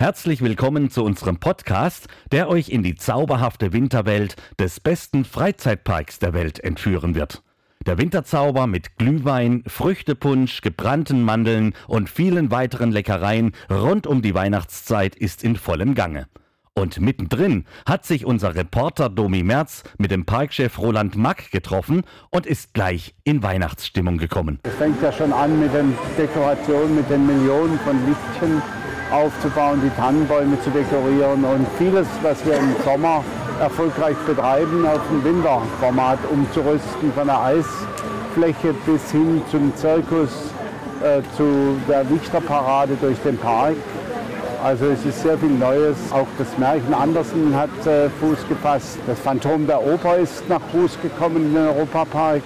[0.00, 6.32] Herzlich willkommen zu unserem Podcast, der euch in die zauberhafte Winterwelt des besten Freizeitparks der
[6.34, 7.42] Welt entführen wird.
[7.84, 15.16] Der Winterzauber mit Glühwein, Früchtepunsch, gebrannten Mandeln und vielen weiteren Leckereien rund um die Weihnachtszeit
[15.16, 16.28] ist in vollem Gange.
[16.74, 22.46] Und mittendrin hat sich unser Reporter Domi Merz mit dem Parkchef Roland Mack getroffen und
[22.46, 24.60] ist gleich in Weihnachtsstimmung gekommen.
[24.62, 28.62] Es fängt ja schon an mit den Dekorationen, mit den Millionen von Lichtchen
[29.10, 33.24] aufzubauen, die Tannenbäume zu dekorieren und vieles, was wir im Sommer
[33.60, 40.30] erfolgreich betreiben, auf ein Winterformat umzurüsten, von der Eisfläche bis hin zum Zirkus,
[41.02, 43.76] äh, zu der Lichterparade durch den Park.
[44.62, 45.96] Also es ist sehr viel Neues.
[46.10, 48.98] Auch das Märchen Andersen hat äh, Fuß gefasst.
[49.06, 52.42] Das Phantom der Oper ist nach Fuß gekommen in den Europapark.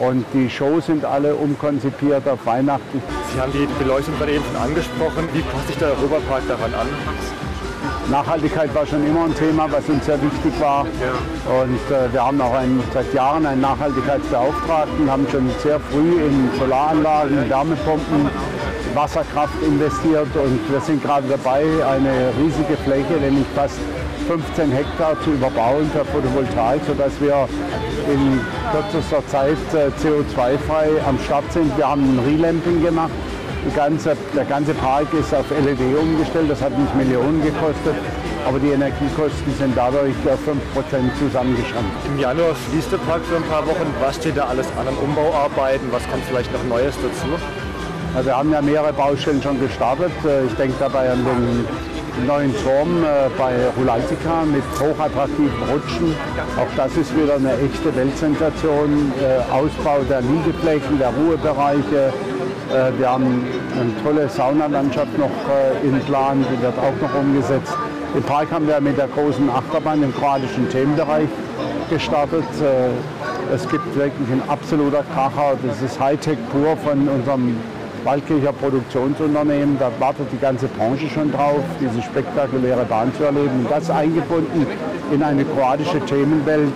[0.00, 3.02] Und die Shows sind alle umkonzipiert auf Weihnachten.
[3.32, 5.28] Sie haben die Beleuchtung gerade eben schon angesprochen.
[5.34, 6.88] Wie passt sich der Europapark daran an?
[8.10, 10.86] Nachhaltigkeit war schon immer ein Thema, was uns sehr wichtig war.
[10.86, 11.60] Ja.
[11.62, 16.50] Und äh, wir haben auch einen, seit Jahren einen Nachhaltigkeitsbeauftragten, haben schon sehr früh in
[16.58, 18.30] Solaranlagen, Wärmepumpen
[18.94, 23.78] Wasserkraft investiert und wir sind gerade dabei, eine riesige Fläche, nämlich fast
[24.26, 27.48] 15 Hektar zu überbauen für Photovoltaik, sodass wir
[28.12, 28.40] in
[28.72, 31.76] kürzester Zeit äh, CO2-frei am Start sind.
[31.76, 33.10] Wir haben ein Relamping gemacht.
[33.76, 36.50] Ganze, der ganze Park ist auf LED umgestellt.
[36.50, 37.94] Das hat nicht Millionen gekostet,
[38.46, 41.92] aber die Energiekosten sind dadurch auf 5% zusammengeschränkt.
[42.06, 43.86] Im Januar schließt der Park für ein paar Wochen.
[44.00, 45.88] Was steht da alles an an Umbauarbeiten?
[45.92, 47.38] Was kommt vielleicht noch Neues dazu?
[48.14, 50.12] Also wir haben ja mehrere Baustellen schon gestartet.
[50.24, 51.64] Äh, ich denke dabei an den
[52.26, 56.14] neuen Turm äh, bei Rulantica mit hochattraktiven Rutschen.
[56.58, 59.12] Auch das ist wieder eine echte Weltsensation.
[59.20, 62.12] Äh, Ausbau der Liegeflächen, der Ruhebereiche.
[62.98, 63.44] Wir haben
[63.74, 65.28] eine tolle Saunalandschaft noch
[65.82, 67.72] in Plan, die wird auch noch umgesetzt.
[68.14, 71.28] Im Park haben wir mit der großen Achterbahn im kroatischen Themenbereich
[71.90, 72.44] gestartet.
[73.52, 75.56] Es gibt wirklich ein absoluter Kracher.
[75.66, 77.56] Das ist Hightech pur von unserem
[78.04, 79.78] Waldkircher Produktionsunternehmen.
[79.78, 83.64] Da wartet die ganze Branche schon drauf, diese spektakuläre Bahn zu erleben.
[83.64, 84.66] Und das eingebunden
[85.12, 86.72] in eine kroatische Themenwelt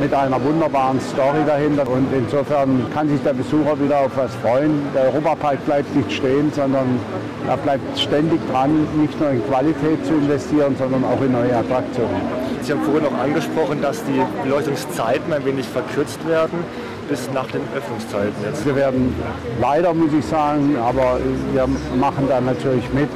[0.00, 1.88] mit einer wunderbaren Story dahinter.
[1.88, 4.82] Und insofern kann sich der Besucher wieder auf was freuen.
[4.94, 7.00] Der Europapark bleibt nicht stehen, sondern
[7.48, 12.20] er bleibt ständig dran, nicht nur in Qualität zu investieren, sondern auch in neue Attraktionen.
[12.62, 16.64] Sie haben vorhin noch angesprochen, dass die Beleuchtungszeiten ein wenig verkürzt werden
[17.08, 18.64] bis nach den Öffnungszeiten jetzt?
[18.66, 19.14] Wir werden
[19.60, 21.18] leider, muss ich sagen, aber
[21.52, 21.66] wir
[21.98, 23.08] machen da natürlich mit.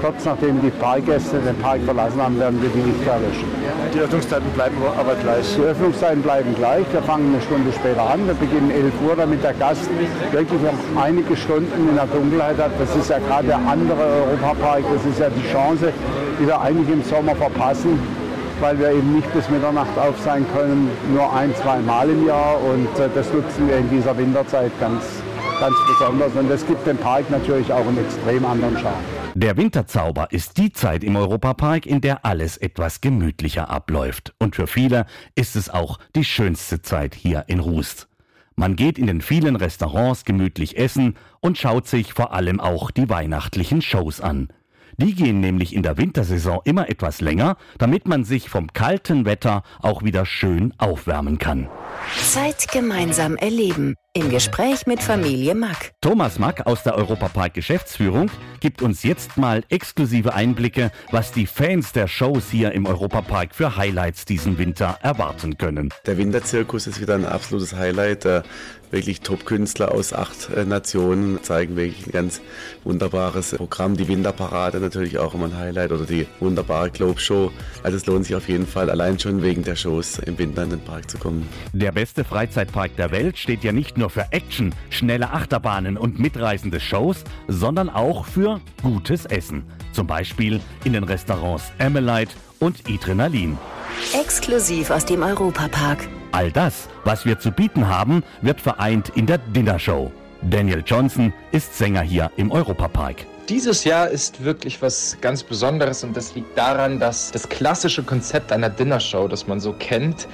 [0.00, 3.48] Kurz nachdem die Parkgäste den Park verlassen haben, werden wir die nicht erwischen.
[3.94, 5.56] Die Öffnungszeiten bleiben aber gleich?
[5.56, 6.84] Die Öffnungszeiten bleiben gleich.
[6.92, 8.26] Wir fangen eine Stunde später an.
[8.26, 9.88] Wir beginnen 11 Uhr, damit der Gast
[10.32, 10.60] wirklich
[11.00, 12.72] einige Stunden in der Dunkelheit hat.
[12.78, 14.84] Das ist ja gerade der andere Europapark.
[14.92, 15.92] Das ist ja die Chance,
[16.38, 17.98] die wir eigentlich im Sommer verpassen
[18.60, 22.60] weil wir eben nicht bis Mitternacht auf sein können, nur ein, zwei Mal im Jahr
[22.62, 25.04] und äh, das nutzen wir in dieser Winterzeit ganz,
[25.60, 29.04] ganz besonders und das gibt dem Park natürlich auch einen extrem anderen Charme.
[29.34, 34.32] Der Winterzauber ist die Zeit im Europapark, in der alles etwas gemütlicher abläuft.
[34.38, 38.08] Und für viele ist es auch die schönste Zeit hier in Rust.
[38.54, 43.10] Man geht in den vielen Restaurants gemütlich essen und schaut sich vor allem auch die
[43.10, 44.48] weihnachtlichen Shows an.
[44.98, 49.62] Die gehen nämlich in der Wintersaison immer etwas länger, damit man sich vom kalten Wetter
[49.82, 51.68] auch wieder schön aufwärmen kann.
[52.22, 53.94] Zeit gemeinsam erleben.
[54.16, 55.92] Im Gespräch mit Familie Mack.
[56.00, 61.92] Thomas Mack aus der Europapark Geschäftsführung gibt uns jetzt mal exklusive Einblicke, was die Fans
[61.92, 65.90] der Shows hier im Europapark für Highlights diesen Winter erwarten können.
[66.06, 68.24] Der Winterzirkus ist wieder ein absolutes Highlight.
[68.24, 68.42] Äh,
[68.90, 72.40] wirklich Top-Künstler aus acht äh, Nationen zeigen wirklich ein ganz
[72.84, 73.96] wunderbares Programm.
[73.96, 77.52] Die Winterparade natürlich auch immer ein Highlight oder die wunderbare Globe Show.
[77.82, 80.70] Also es lohnt sich auf jeden Fall allein schon wegen der Shows im Winter in
[80.70, 81.48] den Park zu kommen.
[81.72, 86.80] Der beste Freizeitpark der Welt steht ja nicht nur für Action, schnelle Achterbahnen und mitreißende
[86.80, 89.64] Shows, sondern auch für gutes Essen.
[89.92, 93.58] Zum Beispiel in den Restaurants Amelite und Adrenalin.
[94.12, 96.08] Exklusiv aus dem Europapark.
[96.32, 100.12] All das, was wir zu bieten haben, wird vereint in der Dinnershow.
[100.42, 103.26] Daniel Johnson ist Sänger hier im Europapark.
[103.48, 108.52] Dieses Jahr ist wirklich was ganz Besonderes und das liegt daran, dass das klassische Konzept
[108.52, 110.26] einer Dinnershow, das man so kennt,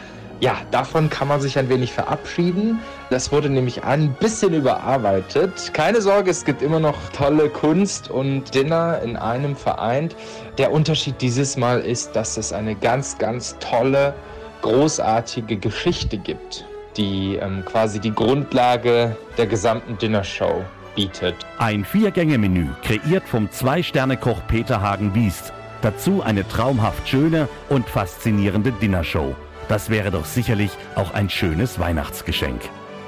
[0.43, 2.81] ja, davon kann man sich ein wenig verabschieden.
[3.11, 5.73] Das wurde nämlich ein bisschen überarbeitet.
[5.73, 10.17] Keine Sorge, es gibt immer noch tolle Kunst und Dinner in einem vereint.
[10.59, 14.15] Der Unterschied dieses Mal ist, dass es eine ganz, ganz tolle,
[14.63, 16.65] großartige Geschichte gibt,
[16.97, 20.65] die ähm, quasi die Grundlage der gesamten Dinnershow
[20.97, 21.37] bietet.
[21.59, 25.53] Ein Vier-Gänge-Menü, kreiert vom Zwei-Sterne-Koch Peter Hagen-Wiest.
[25.83, 29.37] Dazu eine traumhaft schöne und faszinierende Dinnershow.
[29.69, 32.61] Das wäre doch sicherlich auch ein schönes Weihnachtsgeschenk.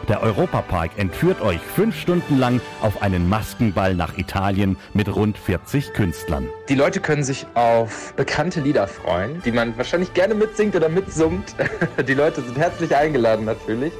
[0.09, 5.95] Der Europapark entführt euch fünf Stunden lang auf einen Maskenball nach Italien mit rund 40
[5.95, 6.47] Künstlern.
[6.69, 11.55] Die Leute können sich auf bekannte Lieder freuen, die man wahrscheinlich gerne mitsingt oder mitsummt.
[12.07, 13.95] Die Leute sind herzlich eingeladen natürlich,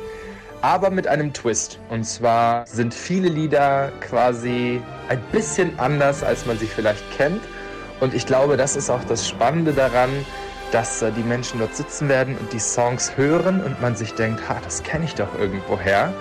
[0.61, 1.79] aber mit einem Twist.
[1.89, 7.41] Und zwar sind viele Lieder quasi ein bisschen anders, als man sie vielleicht kennt.
[8.01, 10.11] Und ich glaube, das ist auch das Spannende daran,
[10.75, 14.47] dass äh, die Menschen dort sitzen werden und die Songs hören und man sich denkt,
[14.49, 16.13] ha, das kenne ich doch irgendwoher.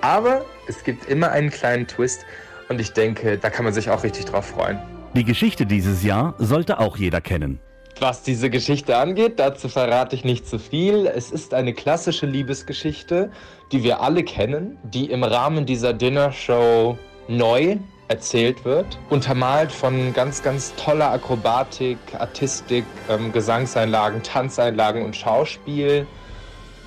[0.00, 2.26] Aber es gibt immer einen kleinen Twist
[2.68, 4.80] und ich denke, da kann man sich auch richtig drauf freuen.
[5.14, 7.60] Die Geschichte dieses Jahr sollte auch jeder kennen.
[8.00, 11.06] Was diese Geschichte angeht, dazu verrate ich nicht zu viel.
[11.06, 13.30] Es ist eine klassische Liebesgeschichte,
[13.70, 16.98] die wir alle kennen, die im Rahmen dieser Dinnershow
[17.28, 17.76] neu
[18.10, 26.08] erzählt wird, untermalt von ganz, ganz toller Akrobatik, Artistik, ähm, Gesangseinlagen, Tanzeinlagen und Schauspiel.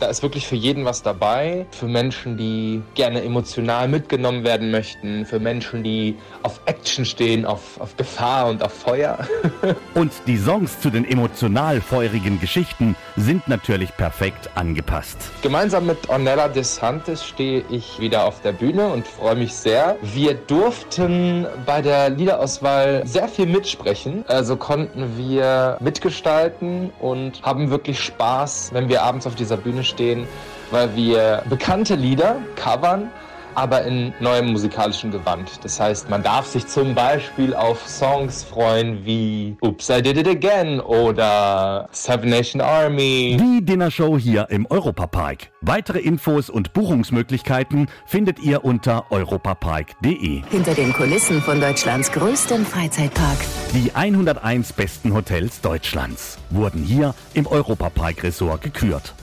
[0.02, 1.66] Da ist wirklich für jeden was dabei.
[1.72, 5.26] Für Menschen, die gerne emotional mitgenommen werden möchten.
[5.26, 9.26] Für Menschen, die auf Action stehen, auf, auf Gefahr und auf Feuer.
[9.94, 15.18] und die Songs zu den emotional feurigen Geschichten sind natürlich perfekt angepasst.
[15.42, 19.98] Gemeinsam mit Ornella DeSantis stehe ich wieder auf der Bühne und freue mich sehr.
[20.02, 24.26] Wir durften bei der Liederauswahl sehr viel mitsprechen.
[24.28, 30.28] Also konnten wir mitgestalten und haben wirklich Spaß, wenn wir abends auf dieser Bühne stehen,
[30.72, 33.10] weil wir bekannte Lieder covern
[33.56, 35.64] aber in neuem musikalischen Gewand.
[35.64, 40.28] Das heißt, man darf sich zum Beispiel auf Songs freuen wie Oops, I Did It
[40.28, 43.38] Again oder Seven Nation Army.
[43.40, 45.52] Die Dinnershow hier im Europapark.
[45.62, 50.42] Weitere Infos und Buchungsmöglichkeiten findet ihr unter europapark.de.
[50.50, 53.38] Hinter den Kulissen von Deutschlands größtem Freizeitpark.
[53.74, 59.14] Die 101 besten Hotels Deutschlands wurden hier im Europapark Resort gekürt.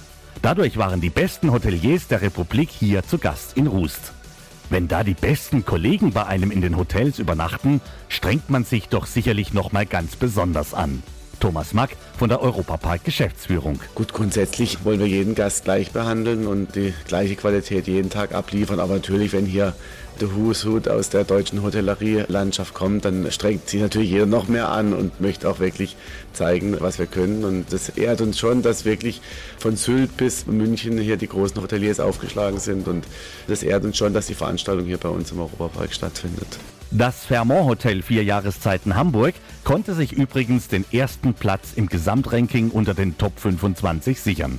[0.42, 4.12] Dadurch waren die besten Hoteliers der Republik hier zu Gast in Rust.
[4.70, 9.06] Wenn da die besten Kollegen bei einem in den Hotels übernachten, strengt man sich doch
[9.06, 11.02] sicherlich nochmal ganz besonders an.
[11.40, 13.80] Thomas Mack von der Europapark Geschäftsführung.
[13.94, 18.78] Gut, grundsätzlich wollen wir jeden Gast gleich behandeln und die gleiche Qualität jeden Tag abliefern.
[18.78, 19.74] Aber natürlich, wenn hier
[20.20, 24.92] der Who's aus der deutschen Hotellerie-Landschaft kommt, dann strengt sich natürlich jeder noch mehr an
[24.92, 25.96] und möchte auch wirklich
[26.34, 27.44] zeigen, was wir können.
[27.44, 29.22] Und das ehrt uns schon, dass wirklich
[29.58, 32.86] von Sylt bis München hier die großen Hoteliers aufgeschlagen sind.
[32.86, 33.06] Und
[33.48, 36.58] das ehrt uns schon, dass die Veranstaltung hier bei uns im Europapark stattfindet.
[36.90, 39.34] Das Fairmont Hotel Vier Jahreszeiten Hamburg
[39.64, 44.58] konnte sich übrigens den ersten Platz im Gesamtranking unter den Top 25 sichern.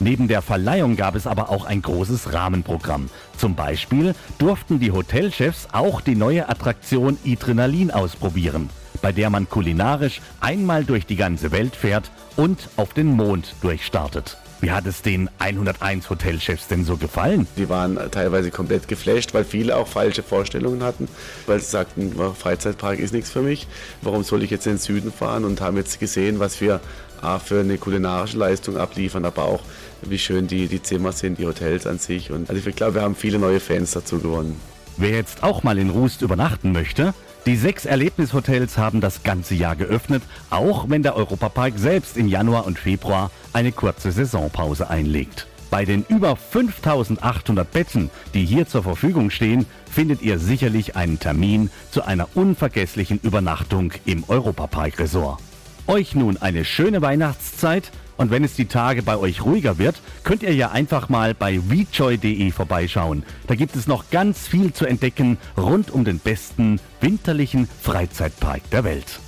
[0.00, 3.08] Neben der Verleihung gab es aber auch ein großes Rahmenprogramm.
[3.36, 8.70] Zum Beispiel durften die Hotelchefs auch die neue Attraktion Adrenalin ausprobieren,
[9.02, 14.36] bei der man kulinarisch einmal durch die ganze Welt fährt und auf den Mond durchstartet.
[14.64, 17.46] Wie hat es den 101 Hotelchefs denn so gefallen?
[17.58, 21.06] Die waren teilweise komplett geflasht, weil viele auch falsche Vorstellungen hatten,
[21.46, 23.66] weil sie sagten, Freizeitpark ist nichts für mich.
[24.00, 25.44] Warum soll ich jetzt in den Süden fahren?
[25.44, 26.80] Und haben jetzt gesehen, was wir
[27.20, 29.60] A, für eine kulinarische Leistung abliefern, aber auch
[30.00, 32.30] wie schön die, die Zimmer sind, die Hotels an sich.
[32.30, 34.58] Und also ich glaube, wir haben viele neue Fans dazu gewonnen.
[34.96, 37.12] Wer jetzt auch mal in Rust übernachten möchte,
[37.46, 42.66] die sechs Erlebnishotels haben das ganze Jahr geöffnet, auch wenn der Europapark selbst im Januar
[42.66, 45.46] und Februar eine kurze Saisonpause einlegt.
[45.70, 51.70] Bei den über 5800 Betten, die hier zur Verfügung stehen, findet ihr sicherlich einen Termin
[51.90, 55.40] zu einer unvergesslichen Übernachtung im Europapark Resort.
[55.86, 60.42] Euch nun eine schöne Weihnachtszeit und wenn es die Tage bei euch ruhiger wird, könnt
[60.42, 63.24] ihr ja einfach mal bei wejoy.de vorbeischauen.
[63.46, 68.84] Da gibt es noch ganz viel zu entdecken rund um den besten winterlichen Freizeitpark der
[68.84, 69.20] Welt.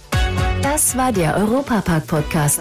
[0.63, 2.61] Das war der Europapark-Podcast.